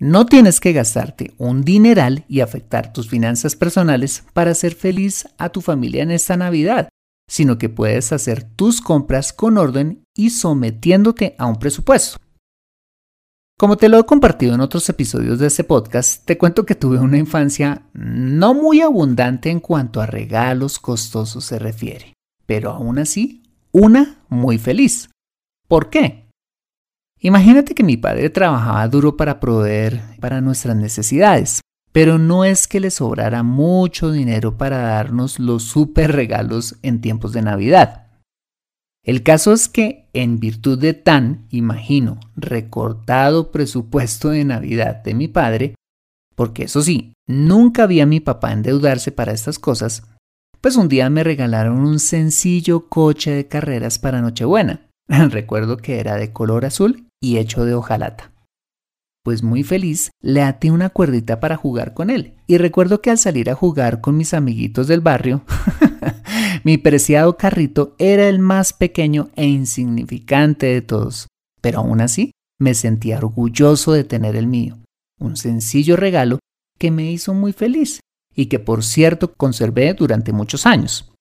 No 0.00 0.26
tienes 0.26 0.58
que 0.58 0.72
gastarte 0.72 1.32
un 1.38 1.62
dineral 1.62 2.24
y 2.26 2.40
afectar 2.40 2.92
tus 2.92 3.08
finanzas 3.08 3.54
personales 3.54 4.24
para 4.32 4.56
ser 4.56 4.74
feliz 4.74 5.28
a 5.38 5.50
tu 5.50 5.60
familia 5.60 6.02
en 6.02 6.10
esta 6.10 6.36
Navidad, 6.36 6.88
sino 7.30 7.58
que 7.58 7.68
puedes 7.68 8.12
hacer 8.12 8.42
tus 8.42 8.80
compras 8.80 9.32
con 9.32 9.56
orden 9.56 10.02
y 10.16 10.30
sometiéndote 10.30 11.36
a 11.38 11.46
un 11.46 11.60
presupuesto. 11.60 12.18
Como 13.56 13.76
te 13.76 13.88
lo 13.88 14.00
he 14.00 14.04
compartido 14.04 14.56
en 14.56 14.60
otros 14.60 14.88
episodios 14.88 15.38
de 15.38 15.46
este 15.46 15.62
podcast, 15.62 16.24
te 16.24 16.38
cuento 16.38 16.66
que 16.66 16.74
tuve 16.74 16.98
una 16.98 17.18
infancia 17.18 17.88
no 17.92 18.52
muy 18.52 18.80
abundante 18.80 19.50
en 19.50 19.60
cuanto 19.60 20.00
a 20.00 20.06
regalos 20.06 20.80
costosos 20.80 21.44
se 21.44 21.60
refiere, 21.60 22.14
pero 22.46 22.72
aún 22.72 22.98
así, 22.98 23.44
una 23.70 24.24
muy 24.28 24.58
feliz. 24.58 25.08
¿Por 25.68 25.88
qué? 25.88 26.27
Imagínate 27.20 27.74
que 27.74 27.82
mi 27.82 27.96
padre 27.96 28.30
trabajaba 28.30 28.86
duro 28.88 29.16
para 29.16 29.40
proveer 29.40 30.00
para 30.20 30.40
nuestras 30.40 30.76
necesidades, 30.76 31.60
pero 31.92 32.16
no 32.16 32.44
es 32.44 32.68
que 32.68 32.78
le 32.78 32.90
sobrara 32.90 33.42
mucho 33.42 34.12
dinero 34.12 34.56
para 34.56 34.78
darnos 34.78 35.40
los 35.40 35.64
super 35.64 36.12
regalos 36.12 36.76
en 36.82 37.00
tiempos 37.00 37.32
de 37.32 37.42
Navidad. 37.42 38.06
El 39.04 39.22
caso 39.22 39.52
es 39.52 39.68
que, 39.68 40.08
en 40.12 40.38
virtud 40.38 40.78
de 40.78 40.94
tan, 40.94 41.46
imagino, 41.50 42.20
recortado 42.36 43.50
presupuesto 43.50 44.28
de 44.28 44.44
Navidad 44.44 45.02
de 45.02 45.14
mi 45.14 45.26
padre, 45.26 45.74
porque 46.36 46.64
eso 46.64 46.82
sí, 46.82 47.14
nunca 47.26 47.86
vi 47.86 48.00
a 48.00 48.06
mi 48.06 48.20
papá 48.20 48.52
endeudarse 48.52 49.10
para 49.10 49.32
estas 49.32 49.58
cosas, 49.58 50.04
pues 50.60 50.76
un 50.76 50.88
día 50.88 51.10
me 51.10 51.24
regalaron 51.24 51.78
un 51.78 51.98
sencillo 51.98 52.88
coche 52.88 53.32
de 53.32 53.48
carreras 53.48 53.98
para 53.98 54.20
Nochebuena. 54.20 54.86
Recuerdo 55.08 55.78
que 55.78 55.98
era 55.98 56.16
de 56.16 56.32
color 56.32 56.64
azul 56.64 57.07
y 57.20 57.38
hecho 57.38 57.64
de 57.64 57.74
hojalata. 57.74 58.32
Pues 59.24 59.42
muy 59.42 59.62
feliz, 59.62 60.10
le 60.22 60.42
até 60.42 60.70
una 60.70 60.88
cuerdita 60.88 61.40
para 61.40 61.56
jugar 61.56 61.92
con 61.92 62.08
él. 62.08 62.34
Y 62.46 62.56
recuerdo 62.56 63.02
que 63.02 63.10
al 63.10 63.18
salir 63.18 63.50
a 63.50 63.54
jugar 63.54 64.00
con 64.00 64.16
mis 64.16 64.32
amiguitos 64.32 64.88
del 64.88 65.00
barrio, 65.00 65.44
mi 66.64 66.78
preciado 66.78 67.36
carrito 67.36 67.94
era 67.98 68.28
el 68.28 68.38
más 68.38 68.72
pequeño 68.72 69.30
e 69.36 69.46
insignificante 69.46 70.66
de 70.66 70.80
todos. 70.80 71.26
Pero 71.60 71.80
aún 71.80 72.00
así, 72.00 72.32
me 72.58 72.74
sentía 72.74 73.18
orgulloso 73.18 73.92
de 73.92 74.04
tener 74.04 74.36
el 74.36 74.46
mío. 74.46 74.78
Un 75.20 75.36
sencillo 75.36 75.96
regalo 75.96 76.38
que 76.78 76.90
me 76.90 77.10
hizo 77.10 77.34
muy 77.34 77.52
feliz 77.52 78.00
y 78.34 78.46
que 78.46 78.60
por 78.60 78.84
cierto 78.84 79.34
conservé 79.34 79.92
durante 79.94 80.32
muchos 80.32 80.64
años. 80.64 81.12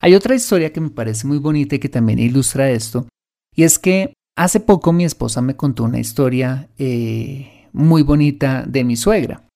Hay 0.00 0.14
otra 0.14 0.34
historia 0.34 0.72
que 0.72 0.80
me 0.80 0.90
parece 0.90 1.26
muy 1.26 1.38
bonita 1.38 1.76
y 1.76 1.78
que 1.78 1.88
también 1.88 2.18
ilustra 2.18 2.70
esto, 2.70 3.06
y 3.54 3.62
es 3.62 3.78
que 3.78 4.14
Hace 4.36 4.60
poco 4.60 4.92
mi 4.92 5.04
esposa 5.04 5.42
me 5.42 5.56
contó 5.56 5.84
una 5.84 6.00
historia 6.00 6.68
eh, 6.78 7.68
muy 7.72 8.02
bonita 8.02 8.64
de 8.66 8.82
mi 8.82 8.96
suegra. 8.96 9.46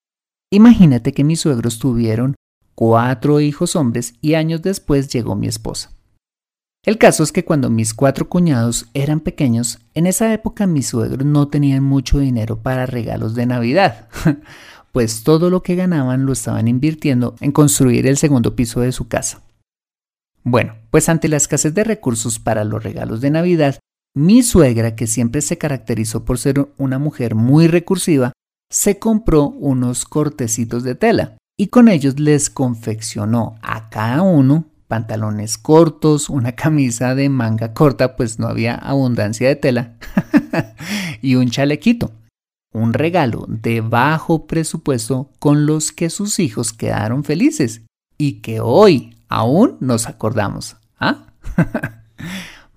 Imagínate 0.53 1.13
que 1.13 1.25
mis 1.25 1.41
suegros 1.41 1.79
tuvieron 1.79 2.35
cuatro 2.75 3.41
hijos 3.41 3.75
hombres 3.75 4.15
y 4.21 4.35
años 4.35 4.61
después 4.61 5.09
llegó 5.09 5.35
mi 5.35 5.47
esposa. 5.47 5.93
El 6.85 6.99
caso 6.99 7.25
es 7.25 7.33
que 7.33 7.45
cuando 7.45 7.71
mis 7.71 7.95
cuatro 7.95 8.29
cuñados 8.29 8.87
eran 8.93 9.21
pequeños, 9.21 9.81
en 9.95 10.07
esa 10.07 10.33
época 10.33 10.67
mis 10.67 10.87
suegros 10.87 11.27
no 11.27 11.49
tenían 11.49 11.83
mucho 11.83 12.19
dinero 12.19 12.61
para 12.63 12.87
regalos 12.87 13.35
de 13.35 13.47
Navidad, 13.47 14.09
pues 14.93 15.25
todo 15.25 15.51
lo 15.51 15.63
que 15.63 15.75
ganaban 15.75 16.27
lo 16.27 16.33
estaban 16.33 16.69
invirtiendo 16.69 17.35
en 17.41 17.51
construir 17.51 18.07
el 18.07 18.19
segundo 18.19 18.55
piso 18.55 18.81
de 18.81 18.93
su 18.93 19.09
casa. 19.09 19.41
Bueno, 20.45 20.77
pues 20.91 21.09
ante 21.09 21.29
la 21.29 21.39
escasez 21.39 21.75
de 21.75 21.83
recursos 21.83 22.39
para 22.39 22.63
los 22.63 22.85
regalos 22.85 23.21
de 23.21 23.31
Navidad, 23.31 23.81
mi 24.17 24.43
suegra, 24.43 24.97
que 24.97 25.07
siempre 25.07 25.43
se 25.43 25.59
caracterizó 25.59 26.25
por 26.25 26.39
ser 26.39 26.73
una 26.79 26.99
mujer 26.99 27.35
muy 27.35 27.67
recursiva, 27.67 28.33
se 28.71 28.99
compró 28.99 29.49
unos 29.49 30.07
cortecitos 30.07 30.85
de 30.85 30.95
tela 30.95 31.37
y 31.59 31.67
con 31.67 31.89
ellos 31.89 32.19
les 32.19 32.49
confeccionó 32.49 33.57
a 33.61 33.91
cada 33.91 34.23
uno 34.23 34.65
pantalones 34.89 35.59
cortos, 35.59 36.31
una 36.31 36.53
camisa 36.53 37.15
de 37.15 37.29
manga 37.29 37.75
corta, 37.75 38.17
pues 38.17 38.39
no 38.39 38.47
había 38.47 38.75
abundancia 38.77 39.49
de 39.49 39.57
tela, 39.57 39.97
y 41.21 41.35
un 41.35 41.51
chalequito. 41.51 42.13
Un 42.73 42.95
regalo 42.95 43.45
de 43.49 43.83
bajo 43.83 44.47
presupuesto 44.47 45.31
con 45.39 45.67
los 45.67 45.93
que 45.93 46.09
sus 46.09 46.39
hijos 46.39 46.73
quedaron 46.73 47.23
felices 47.23 47.83
y 48.17 48.41
que 48.41 48.61
hoy 48.61 49.17
aún 49.29 49.77
nos 49.81 50.07
acordamos. 50.07 50.77
¿Ah? 50.99 51.27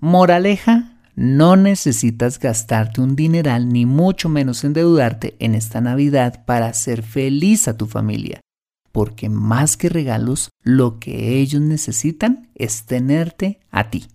Moraleja 0.00 0.89
no 1.14 1.56
necesitas 1.56 2.38
gastarte 2.38 3.00
un 3.00 3.16
dineral 3.16 3.68
ni 3.68 3.86
mucho 3.86 4.28
menos 4.28 4.64
endeudarte 4.64 5.36
en 5.38 5.54
esta 5.54 5.80
Navidad 5.80 6.44
para 6.44 6.66
hacer 6.66 7.02
feliz 7.02 7.68
a 7.68 7.76
tu 7.76 7.86
familia, 7.86 8.40
porque 8.92 9.28
más 9.28 9.76
que 9.76 9.88
regalos, 9.88 10.50
lo 10.62 10.98
que 10.98 11.38
ellos 11.38 11.60
necesitan 11.60 12.50
es 12.54 12.84
tenerte 12.86 13.60
a 13.70 13.90
ti. 13.90 14.06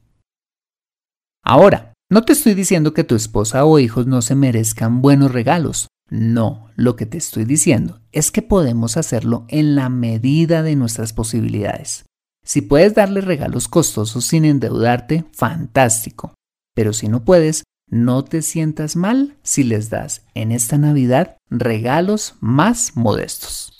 Ahora, 1.44 1.94
no 2.10 2.24
te 2.24 2.34
estoy 2.34 2.54
diciendo 2.54 2.94
que 2.94 3.04
tu 3.04 3.16
esposa 3.16 3.66
o 3.66 3.80
hijos 3.80 4.08
no 4.08 4.22
se 4.22 4.36
merezcan 4.36 5.02
buenos 5.02 5.32
regalos. 5.32 5.88
No, 6.10 6.70
lo 6.75 6.96
que 6.96 7.06
te 7.06 7.18
estoy 7.18 7.46
diciendo 7.46 8.00
es 8.12 8.32
que 8.32 8.44
podemos 8.44 8.96
hacerlo 8.96 9.46
en 9.48 9.75
la 9.75 9.90
medida 9.90 10.62
de 10.62 10.75
nuestras 10.75 11.14
posibilidades. 11.14 12.06
Si 12.44 12.62
puedes 12.62 12.94
darle 12.94 13.22
regalos 13.22 13.68
costosos 13.68 14.25
sin 14.25 14.46
endeudarte, 14.46 15.25
fantástico. 15.34 16.36
Pero 16.75 16.94
si 16.94 17.08
no 17.08 17.24
puedes, 17.24 17.63
no 17.89 18.24
te 18.24 18.44
sientas 18.44 18.96
mal 18.96 19.38
si 19.41 19.63
les 19.63 19.89
das 19.89 20.22
en 20.36 20.51
esta 20.51 20.77
Navidad 20.77 21.38
regalos 21.50 22.36
más 22.41 22.96
modestos. 22.96 23.74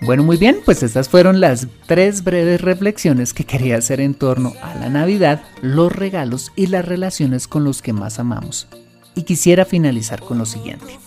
Bueno, 0.00 0.22
muy 0.22 0.36
bien, 0.36 0.58
pues 0.64 0.84
estas 0.84 1.08
fueron 1.08 1.40
las 1.40 1.66
tres 1.86 2.22
breves 2.22 2.60
reflexiones 2.60 3.34
que 3.34 3.44
quería 3.44 3.76
hacer 3.76 4.00
en 4.00 4.14
torno 4.14 4.52
a 4.62 4.76
la 4.76 4.88
Navidad, 4.88 5.42
los 5.60 5.92
regalos 5.92 6.52
y 6.54 6.68
las 6.68 6.84
relaciones 6.84 7.48
con 7.48 7.64
los 7.64 7.82
que 7.82 7.92
más 7.92 8.20
amamos. 8.20 8.68
Y 9.16 9.24
quisiera 9.24 9.64
finalizar 9.64 10.20
con 10.20 10.38
lo 10.38 10.46
siguiente. 10.46 10.98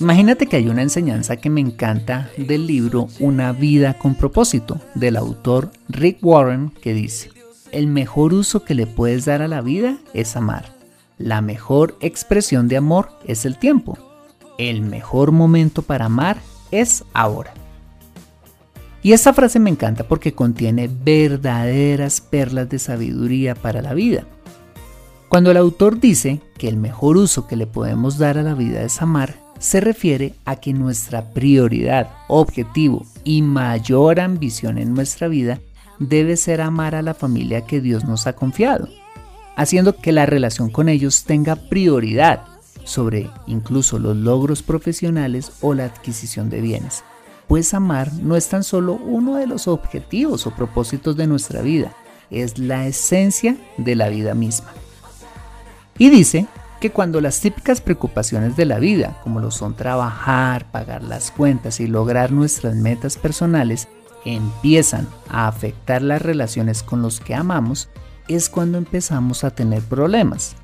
Imagínate 0.00 0.48
que 0.48 0.56
hay 0.56 0.68
una 0.68 0.82
enseñanza 0.82 1.36
que 1.36 1.48
me 1.48 1.60
encanta 1.60 2.28
del 2.36 2.66
libro 2.66 3.06
Una 3.20 3.52
vida 3.52 3.96
con 3.98 4.16
propósito, 4.16 4.80
del 4.96 5.16
autor 5.16 5.70
Rick 5.88 6.18
Warren, 6.22 6.70
que 6.70 6.92
dice, 6.92 7.30
el 7.72 7.86
mejor 7.86 8.34
uso 8.34 8.64
que 8.64 8.74
le 8.74 8.86
puedes 8.86 9.24
dar 9.24 9.42
a 9.42 9.48
la 9.48 9.60
vida 9.60 9.96
es 10.14 10.36
amar. 10.36 10.76
La 11.18 11.40
mejor 11.40 11.96
expresión 12.00 12.68
de 12.68 12.76
amor 12.76 13.10
es 13.26 13.44
el 13.44 13.58
tiempo. 13.58 13.98
El 14.58 14.82
mejor 14.82 15.32
momento 15.32 15.82
para 15.82 16.06
amar 16.06 16.38
es 16.70 17.04
ahora. 17.12 17.54
Y 19.02 19.12
esta 19.12 19.32
frase 19.32 19.58
me 19.58 19.70
encanta 19.70 20.04
porque 20.04 20.32
contiene 20.32 20.88
verdaderas 20.88 22.20
perlas 22.20 22.68
de 22.68 22.78
sabiduría 22.78 23.54
para 23.54 23.82
la 23.82 23.94
vida. 23.94 24.24
Cuando 25.28 25.50
el 25.50 25.56
autor 25.56 25.98
dice 25.98 26.40
que 26.58 26.68
el 26.68 26.76
mejor 26.76 27.16
uso 27.16 27.46
que 27.46 27.56
le 27.56 27.66
podemos 27.66 28.18
dar 28.18 28.38
a 28.38 28.42
la 28.42 28.54
vida 28.54 28.82
es 28.82 29.00
amar, 29.00 29.34
se 29.58 29.80
refiere 29.80 30.34
a 30.44 30.56
que 30.56 30.72
nuestra 30.72 31.30
prioridad, 31.30 32.10
objetivo 32.28 33.06
y 33.24 33.42
mayor 33.42 34.20
ambición 34.20 34.76
en 34.76 34.92
nuestra 34.94 35.28
vida 35.28 35.58
debe 36.08 36.36
ser 36.36 36.60
amar 36.60 36.94
a 36.94 37.02
la 37.02 37.14
familia 37.14 37.66
que 37.66 37.80
Dios 37.80 38.04
nos 38.04 38.26
ha 38.26 38.34
confiado, 38.34 38.88
haciendo 39.56 39.96
que 39.96 40.12
la 40.12 40.26
relación 40.26 40.70
con 40.70 40.88
ellos 40.88 41.24
tenga 41.24 41.56
prioridad 41.56 42.42
sobre 42.84 43.30
incluso 43.46 43.98
los 43.98 44.16
logros 44.16 44.62
profesionales 44.62 45.52
o 45.60 45.74
la 45.74 45.84
adquisición 45.84 46.50
de 46.50 46.60
bienes. 46.60 47.04
Pues 47.48 47.74
amar 47.74 48.12
no 48.14 48.36
es 48.36 48.48
tan 48.48 48.64
solo 48.64 48.94
uno 48.94 49.36
de 49.36 49.46
los 49.46 49.68
objetivos 49.68 50.46
o 50.46 50.52
propósitos 50.52 51.16
de 51.16 51.26
nuestra 51.26 51.62
vida, 51.62 51.92
es 52.30 52.58
la 52.58 52.86
esencia 52.86 53.56
de 53.76 53.94
la 53.94 54.08
vida 54.08 54.34
misma. 54.34 54.72
Y 55.98 56.08
dice 56.10 56.46
que 56.80 56.90
cuando 56.90 57.20
las 57.20 57.40
típicas 57.40 57.80
preocupaciones 57.80 58.56
de 58.56 58.64
la 58.64 58.78
vida, 58.78 59.20
como 59.22 59.38
lo 59.38 59.50
son 59.50 59.76
trabajar, 59.76 60.70
pagar 60.72 61.04
las 61.04 61.30
cuentas 61.30 61.78
y 61.78 61.86
lograr 61.86 62.32
nuestras 62.32 62.74
metas 62.74 63.16
personales, 63.16 63.86
empiezan 64.24 65.08
a 65.28 65.48
afectar 65.48 66.02
las 66.02 66.22
relaciones 66.22 66.82
con 66.82 67.02
los 67.02 67.20
que 67.20 67.34
amamos, 67.34 67.88
es 68.28 68.48
cuando 68.48 68.78
empezamos 68.78 69.44
a 69.44 69.50
tener 69.50 69.82
problemas. 69.82 70.56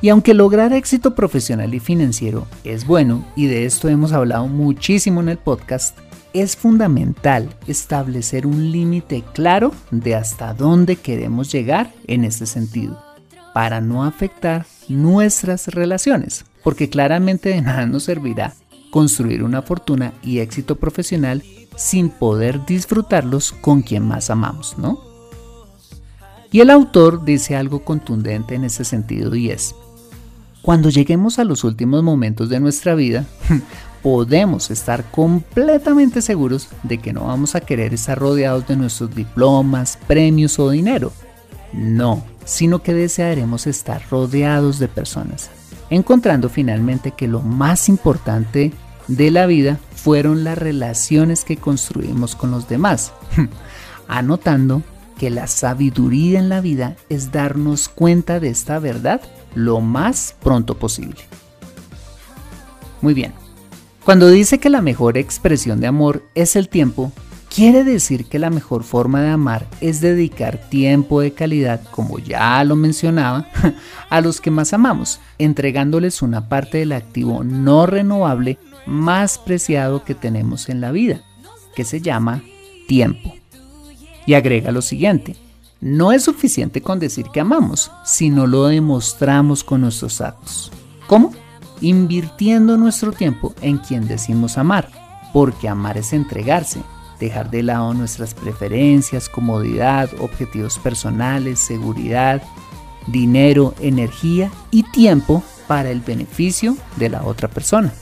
Y 0.00 0.10
aunque 0.10 0.34
lograr 0.34 0.72
éxito 0.72 1.14
profesional 1.14 1.74
y 1.74 1.80
financiero 1.80 2.46
es 2.62 2.86
bueno, 2.86 3.24
y 3.34 3.46
de 3.46 3.64
esto 3.64 3.88
hemos 3.88 4.12
hablado 4.12 4.46
muchísimo 4.46 5.20
en 5.20 5.28
el 5.28 5.38
podcast, 5.38 5.98
es 6.32 6.56
fundamental 6.56 7.48
establecer 7.66 8.46
un 8.46 8.70
límite 8.70 9.24
claro 9.32 9.72
de 9.90 10.14
hasta 10.14 10.54
dónde 10.54 10.96
queremos 10.96 11.50
llegar 11.50 11.92
en 12.06 12.24
este 12.24 12.46
sentido, 12.46 13.02
para 13.54 13.80
no 13.80 14.04
afectar 14.04 14.66
nuestras 14.88 15.68
relaciones, 15.68 16.44
porque 16.62 16.88
claramente 16.88 17.48
de 17.48 17.62
nada 17.62 17.86
nos 17.86 18.04
servirá 18.04 18.54
construir 18.90 19.42
una 19.42 19.62
fortuna 19.62 20.12
y 20.22 20.38
éxito 20.38 20.76
profesional 20.76 21.42
sin 21.78 22.10
poder 22.10 22.66
disfrutarlos 22.66 23.52
con 23.52 23.82
quien 23.82 24.06
más 24.06 24.30
amamos, 24.30 24.76
¿no? 24.76 25.00
Y 26.50 26.60
el 26.60 26.70
autor 26.70 27.24
dice 27.24 27.56
algo 27.56 27.84
contundente 27.84 28.54
en 28.54 28.64
ese 28.64 28.84
sentido 28.84 29.34
y 29.34 29.50
es, 29.50 29.74
cuando 30.60 30.90
lleguemos 30.90 31.38
a 31.38 31.44
los 31.44 31.62
últimos 31.62 32.02
momentos 32.02 32.48
de 32.48 32.58
nuestra 32.58 32.94
vida, 32.94 33.24
podemos 34.02 34.70
estar 34.70 35.04
completamente 35.10 36.20
seguros 36.20 36.68
de 36.82 36.98
que 36.98 37.12
no 37.12 37.26
vamos 37.26 37.54
a 37.54 37.60
querer 37.60 37.94
estar 37.94 38.18
rodeados 38.18 38.66
de 38.66 38.76
nuestros 38.76 39.14
diplomas, 39.14 39.98
premios 40.06 40.58
o 40.58 40.70
dinero. 40.70 41.12
No, 41.72 42.24
sino 42.44 42.82
que 42.82 42.94
desearemos 42.94 43.66
estar 43.66 44.02
rodeados 44.10 44.78
de 44.78 44.88
personas, 44.88 45.50
encontrando 45.90 46.48
finalmente 46.48 47.12
que 47.12 47.28
lo 47.28 47.40
más 47.40 47.88
importante 47.88 48.72
de 49.06 49.30
la 49.30 49.46
vida 49.46 49.78
fueron 50.02 50.44
las 50.44 50.56
relaciones 50.56 51.44
que 51.44 51.56
construimos 51.56 52.36
con 52.36 52.50
los 52.50 52.68
demás, 52.68 53.12
anotando 54.08 54.82
que 55.18 55.28
la 55.28 55.48
sabiduría 55.48 56.38
en 56.38 56.48
la 56.48 56.60
vida 56.60 56.96
es 57.08 57.32
darnos 57.32 57.88
cuenta 57.88 58.38
de 58.38 58.48
esta 58.48 58.78
verdad 58.78 59.20
lo 59.54 59.80
más 59.80 60.36
pronto 60.40 60.78
posible. 60.78 61.20
Muy 63.00 63.12
bien, 63.12 63.32
cuando 64.04 64.28
dice 64.30 64.58
que 64.58 64.70
la 64.70 64.80
mejor 64.80 65.18
expresión 65.18 65.80
de 65.80 65.88
amor 65.88 66.22
es 66.34 66.54
el 66.54 66.68
tiempo, 66.68 67.12
quiere 67.52 67.82
decir 67.82 68.26
que 68.26 68.38
la 68.38 68.50
mejor 68.50 68.84
forma 68.84 69.20
de 69.20 69.30
amar 69.30 69.66
es 69.80 70.00
dedicar 70.00 70.58
tiempo 70.70 71.20
de 71.20 71.32
calidad, 71.32 71.82
como 71.90 72.20
ya 72.20 72.62
lo 72.62 72.76
mencionaba, 72.76 73.48
a 74.10 74.20
los 74.20 74.40
que 74.40 74.52
más 74.52 74.72
amamos, 74.72 75.20
entregándoles 75.38 76.22
una 76.22 76.48
parte 76.48 76.78
del 76.78 76.92
activo 76.92 77.42
no 77.42 77.86
renovable 77.86 78.58
más 78.88 79.38
preciado 79.38 80.04
que 80.04 80.14
tenemos 80.14 80.68
en 80.68 80.80
la 80.80 80.90
vida, 80.90 81.22
que 81.76 81.84
se 81.84 82.00
llama 82.00 82.42
tiempo. 82.88 83.34
Y 84.26 84.34
agrega 84.34 84.72
lo 84.72 84.82
siguiente, 84.82 85.36
no 85.80 86.10
es 86.12 86.24
suficiente 86.24 86.80
con 86.80 86.98
decir 86.98 87.26
que 87.32 87.40
amamos, 87.40 87.92
sino 88.04 88.46
lo 88.46 88.66
demostramos 88.66 89.62
con 89.62 89.82
nuestros 89.82 90.20
actos. 90.20 90.72
¿Cómo? 91.06 91.32
Invirtiendo 91.80 92.76
nuestro 92.76 93.12
tiempo 93.12 93.54
en 93.60 93.78
quien 93.78 94.08
decimos 94.08 94.58
amar, 94.58 94.88
porque 95.32 95.68
amar 95.68 95.96
es 95.96 96.12
entregarse, 96.12 96.82
dejar 97.20 97.50
de 97.50 97.62
lado 97.62 97.94
nuestras 97.94 98.34
preferencias, 98.34 99.28
comodidad, 99.28 100.10
objetivos 100.18 100.78
personales, 100.78 101.60
seguridad, 101.60 102.42
dinero, 103.06 103.74
energía 103.80 104.50
y 104.70 104.82
tiempo 104.82 105.42
para 105.66 105.90
el 105.90 106.00
beneficio 106.00 106.76
de 106.96 107.10
la 107.10 107.22
otra 107.22 107.48
persona. 107.48 107.92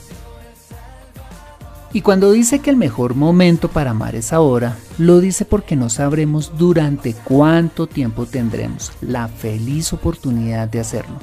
Y 1.93 2.01
cuando 2.01 2.31
dice 2.31 2.59
que 2.59 2.69
el 2.69 2.75
mejor 2.75 3.15
momento 3.15 3.69
para 3.69 3.91
amar 3.91 4.15
es 4.15 4.33
ahora, 4.33 4.77
lo 4.97 5.19
dice 5.19 5.45
porque 5.45 5.75
no 5.75 5.89
sabremos 5.89 6.51
durante 6.57 7.13
cuánto 7.13 7.87
tiempo 7.87 8.25
tendremos 8.25 8.91
la 9.01 9.29
feliz 9.29 9.93
oportunidad 9.93 10.67
de 10.67 10.81
hacerlo. 10.81 11.17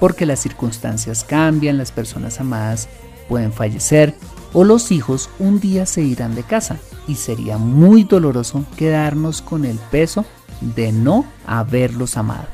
Porque 0.00 0.24
las 0.24 0.40
circunstancias 0.40 1.24
cambian, 1.24 1.76
las 1.76 1.92
personas 1.92 2.40
amadas 2.40 2.88
pueden 3.28 3.52
fallecer 3.52 4.14
o 4.54 4.64
los 4.64 4.90
hijos 4.92 5.28
un 5.38 5.60
día 5.60 5.84
se 5.84 6.00
irán 6.02 6.34
de 6.34 6.42
casa 6.42 6.78
y 7.06 7.16
sería 7.16 7.58
muy 7.58 8.04
doloroso 8.04 8.64
quedarnos 8.76 9.42
con 9.42 9.66
el 9.66 9.78
peso 9.90 10.24
de 10.60 10.90
no 10.90 11.26
haberlos 11.46 12.16
amado. 12.16 12.46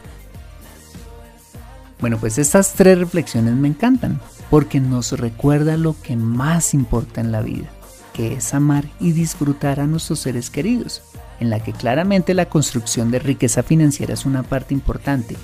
Bueno, 2.00 2.18
pues 2.18 2.38
estas 2.38 2.72
tres 2.74 2.98
reflexiones 2.98 3.54
me 3.54 3.68
encantan 3.68 4.20
porque 4.54 4.78
nos 4.78 5.10
recuerda 5.10 5.76
lo 5.76 6.00
que 6.00 6.14
más 6.14 6.74
importa 6.74 7.20
en 7.20 7.32
la 7.32 7.40
vida, 7.40 7.66
que 8.12 8.34
es 8.34 8.54
amar 8.54 8.84
y 9.00 9.10
disfrutar 9.10 9.80
a 9.80 9.88
nuestros 9.88 10.20
seres 10.20 10.48
queridos, 10.48 11.02
en 11.40 11.50
la 11.50 11.58
que 11.58 11.72
claramente 11.72 12.34
la 12.34 12.48
construcción 12.48 13.10
de 13.10 13.18
riqueza 13.18 13.64
financiera 13.64 14.14
es 14.14 14.24
una 14.24 14.44
parte 14.44 14.72
importante, 14.72 15.36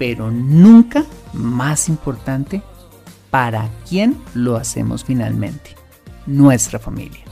pero 0.00 0.32
nunca 0.32 1.04
más 1.32 1.88
importante 1.88 2.60
para 3.30 3.70
quién 3.88 4.16
lo 4.34 4.56
hacemos 4.56 5.04
finalmente, 5.04 5.76
nuestra 6.26 6.80
familia. 6.80 7.22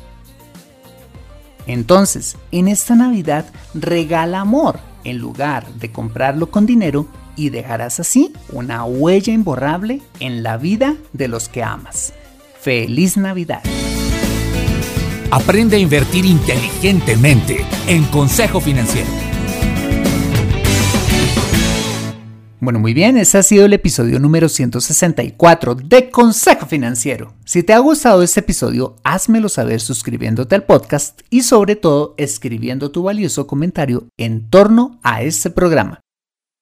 Entonces, 1.67 2.37
en 2.53 2.69
esta 2.69 2.95
Navidad 2.95 3.47
regala 3.75 4.39
amor 4.39 4.79
en 5.03 5.19
lugar 5.19 5.67
de 5.81 5.91
comprarlo 5.91 6.53
con 6.53 6.65
dinero 6.65 7.09
y 7.37 7.51
dejarás 7.51 8.01
así 8.01 8.33
una 8.51 8.85
huella 8.85 9.33
imborrable 9.33 10.03
en 10.21 10.43
la 10.43 10.57
vida 10.57 10.97
de 11.13 11.29
los 11.29 11.49
que 11.49 11.63
amas. 11.63 12.13
Feliz 12.61 13.17
Navidad. 13.17 13.63
Aprende 15.31 15.77
a 15.77 15.81
invertir 15.81 16.25
inteligentemente 16.25 17.65
en 17.89 18.05
Consejo 18.05 18.61
Financiero. 18.61 19.09
Bueno, 22.65 22.79
muy 22.79 22.95
bien, 22.95 23.19
ese 23.19 23.37
ha 23.37 23.43
sido 23.43 23.67
el 23.67 23.75
episodio 23.75 24.19
número 24.19 24.49
164 24.49 25.75
de 25.75 26.09
Consejo 26.09 26.65
Financiero. 26.65 27.35
Si 27.45 27.63
te 27.63 27.75
ha 27.75 27.79
gustado 27.79 28.23
este 28.23 28.41
episodio, 28.41 28.97
házmelo 29.05 29.51
saber 29.51 29.83
suscribiéndote 29.83 30.55
al 30.55 30.65
podcast 30.65 31.21
y 31.29 31.43
sobre 31.43 31.77
todo 31.77 32.15
escribiendo 32.17 32.91
tu 32.91 33.03
valioso 33.03 33.47
comentario 33.47 34.09
en 34.17 34.49
torno 34.49 34.99
a 35.03 35.21
este 35.21 35.51
programa. 35.51 36.04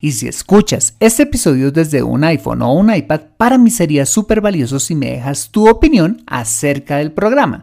Y 0.05 0.13
si 0.13 0.27
escuchas 0.27 0.97
este 0.99 1.23
episodio 1.23 1.71
desde 1.71 2.03
un 2.03 2.25
iPhone 2.25 2.63
o 2.63 2.73
un 2.73 2.93
iPad, 2.93 3.21
para 3.37 3.57
mí 3.57 3.71
sería 3.71 4.05
súper 4.05 4.41
valioso 4.41 4.81
si 4.81 4.97
me 4.97 5.13
dejas 5.13 5.53
tu 5.53 5.69
opinión 5.69 6.25
acerca 6.27 6.97
del 6.97 7.13
programa. 7.13 7.63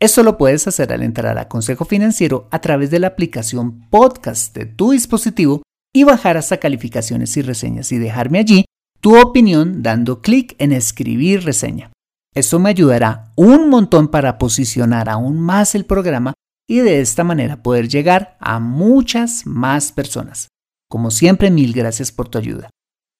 Esto 0.00 0.24
lo 0.24 0.36
puedes 0.36 0.66
hacer 0.66 0.92
al 0.92 1.04
entrar 1.04 1.38
a 1.38 1.46
Consejo 1.46 1.84
Financiero 1.84 2.48
a 2.50 2.60
través 2.60 2.90
de 2.90 2.98
la 2.98 3.06
aplicación 3.06 3.88
podcast 3.88 4.52
de 4.56 4.66
tu 4.66 4.90
dispositivo 4.90 5.62
y 5.94 6.02
bajar 6.02 6.36
hasta 6.36 6.56
calificaciones 6.56 7.36
y 7.36 7.42
reseñas 7.42 7.92
y 7.92 7.98
dejarme 7.98 8.40
allí 8.40 8.64
tu 9.00 9.16
opinión 9.20 9.84
dando 9.84 10.22
clic 10.22 10.56
en 10.58 10.72
escribir 10.72 11.44
reseña. 11.44 11.92
Esto 12.34 12.58
me 12.58 12.70
ayudará 12.70 13.32
un 13.36 13.70
montón 13.70 14.08
para 14.08 14.38
posicionar 14.38 15.08
aún 15.08 15.38
más 15.38 15.76
el 15.76 15.84
programa 15.84 16.34
y 16.68 16.80
de 16.80 17.00
esta 17.00 17.22
manera 17.22 17.62
poder 17.62 17.88
llegar 17.88 18.36
a 18.40 18.58
muchas 18.58 19.46
más 19.46 19.92
personas. 19.92 20.48
Como 20.88 21.10
siempre, 21.10 21.50
mil 21.50 21.72
gracias 21.72 22.12
por 22.12 22.28
tu 22.28 22.38
ayuda. 22.38 22.70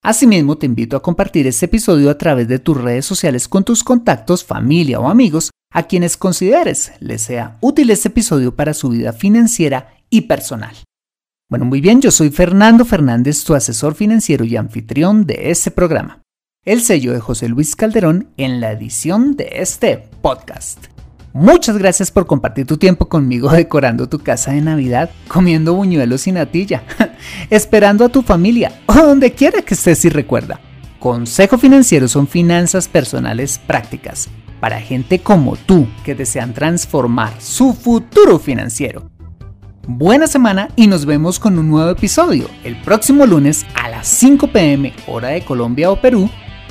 Asimismo, 0.03 0.57
te 0.57 0.67
invito 0.67 0.97
a 0.97 1.03
compartir 1.03 1.47
este 1.47 1.67
episodio 1.67 2.11
a 2.11 2.19
través 2.19 2.47
de 2.47 2.61
tus 2.61 2.81
redes 2.81 3.05
sociales 3.05 3.49
con 3.49 3.65
tus 3.65 3.83
contactos, 3.83 4.45
familia 4.45 5.01
o 5.01 5.09
amigos 5.09 5.51
a 5.73 5.83
quienes 5.85 6.17
consideres 6.17 6.93
les 7.01 7.23
sea 7.23 7.59
útil 7.61 7.91
este 7.91 8.09
episodio 8.09 8.55
para 8.55 8.73
su 8.73 8.91
vida 8.91 9.13
financiera 9.13 9.95
y 10.09 10.23
personal. 10.23 10.77
Bueno, 11.49 11.65
muy 11.65 11.81
bien, 11.81 12.01
yo 12.01 12.11
soy 12.11 12.31
Fernando 12.31 12.85
Fernández, 12.85 13.45
tu 13.45 13.55
asesor 13.55 13.95
financiero 13.95 14.45
y 14.45 14.57
anfitrión 14.57 15.27
de 15.27 15.51
este 15.51 15.71
programa. 15.71 16.23
El 16.65 16.83
sello 16.83 17.13
de 17.13 17.21
José 17.21 17.49
Luis 17.49 17.77
Calderón 17.77 18.31
en 18.37 18.61
la 18.61 18.73
edición 18.73 19.37
de 19.37 19.49
este 19.53 20.09
podcast. 20.23 20.96
Muchas 21.37 21.77
gracias 21.77 22.11
por 22.11 22.27
compartir 22.27 22.64
tu 22.64 22.79
tiempo 22.79 23.11
conmigo 23.11 23.51
decorando 23.51 24.09
tu 24.09 24.20
casa 24.20 24.53
de 24.53 24.62
Navidad, 24.62 25.11
comiendo 25.29 25.75
buñuelos 25.75 26.27
y 26.27 26.33
natilla, 26.33 26.83
esperando 27.51 28.07
a 28.07 28.09
tu 28.09 28.22
familia 28.22 28.81
o 28.87 28.94
donde 28.94 29.35
quiera 29.35 29.61
que 29.61 29.75
estés 29.75 30.07
y 30.07 30.09
recuerda. 30.09 30.61
Consejo 30.99 31.59
Financiero 31.59 32.09
son 32.09 32.27
finanzas 32.27 32.88
personales 32.88 33.59
prácticas 33.59 34.31
para 34.61 34.81
gente 34.81 35.18
como 35.18 35.57
tú 35.57 35.87
que 36.07 36.14
desean 36.14 36.55
transformar 36.55 37.35
su 37.38 37.75
futuro 37.75 38.38
financiero. 38.38 39.11
Buena 39.87 40.29
semana 40.29 40.70
y 40.75 40.87
nos 40.87 41.05
vemos 41.05 41.38
con 41.38 41.59
un 41.59 41.68
nuevo 41.68 41.90
episodio 41.90 42.49
el 42.64 42.81
próximo 42.81 43.27
lunes 43.27 43.66
a 43.75 43.90
las 43.90 44.09
5 44.09 44.46
pm 44.46 44.94
hora 45.07 45.29
de 45.29 45.44
Colombia 45.44 45.90
o 45.90 46.01
Perú, 46.01 46.31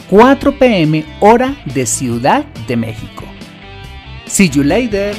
4 0.10 0.58
pm 0.58 1.06
hora 1.20 1.56
de 1.72 1.86
Ciudad 1.86 2.44
de 2.68 2.78
México. 2.78 3.35
See 4.28 4.48
you 4.48 4.64
later. 4.64 5.14